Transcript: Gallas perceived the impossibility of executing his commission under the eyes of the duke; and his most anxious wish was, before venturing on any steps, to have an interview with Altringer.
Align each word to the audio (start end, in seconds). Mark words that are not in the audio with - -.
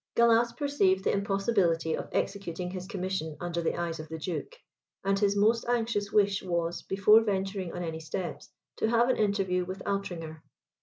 Gallas 0.15 0.51
perceived 0.51 1.03
the 1.03 1.13
impossibility 1.13 1.95
of 1.95 2.09
executing 2.11 2.71
his 2.71 2.87
commission 2.87 3.37
under 3.39 3.61
the 3.61 3.79
eyes 3.79 3.99
of 3.99 4.07
the 4.09 4.17
duke; 4.17 4.55
and 5.03 5.19
his 5.19 5.35
most 5.35 5.63
anxious 5.69 6.11
wish 6.11 6.41
was, 6.41 6.81
before 6.81 7.21
venturing 7.23 7.71
on 7.71 7.83
any 7.83 7.99
steps, 7.99 8.49
to 8.77 8.89
have 8.89 9.09
an 9.09 9.17
interview 9.17 9.63
with 9.63 9.83
Altringer. 9.85 10.41